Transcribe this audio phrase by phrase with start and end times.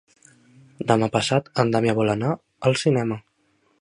[0.91, 2.31] Demà passat en Damià vol anar
[2.71, 3.21] al cinema.